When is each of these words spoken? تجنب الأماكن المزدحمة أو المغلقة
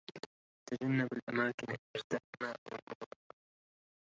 تجنب 0.69 1.07
الأماكن 1.13 1.67
المزدحمة 1.67 2.41
أو 2.47 2.55
المغلقة 2.71 3.37